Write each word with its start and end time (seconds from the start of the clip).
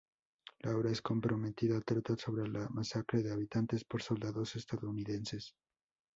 La 0.61 0.75
obra 0.75 0.89
es 0.89 0.99
comprometida, 0.99 1.79
trata 1.81 2.17
sobre 2.17 2.47
la 2.47 2.67
masacre 2.69 3.21
de 3.21 3.31
habitantes 3.31 3.83
por 3.85 4.01
soldados 4.01 4.55
estadounidenses. 4.55 5.53